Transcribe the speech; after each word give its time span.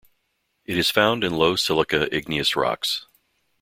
It 0.65 0.79
is 0.79 0.89
found 0.89 1.23
in 1.23 1.31
low 1.37 1.55
silica 1.55 2.11
igneous 2.11 2.55
rocks. 2.55 3.05